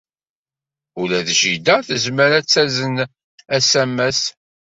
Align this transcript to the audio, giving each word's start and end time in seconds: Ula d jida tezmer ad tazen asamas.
Ula 1.01 1.19
d 1.27 1.29
jida 1.39 1.75
tezmer 1.87 2.31
ad 2.39 2.45
tazen 2.51 2.95
asamas. 3.55 4.21